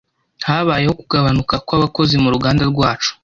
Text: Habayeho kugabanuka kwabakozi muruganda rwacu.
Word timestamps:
Habayeho 0.47 0.93
kugabanuka 1.01 1.55
kwabakozi 1.67 2.13
muruganda 2.23 2.63
rwacu. 2.71 3.09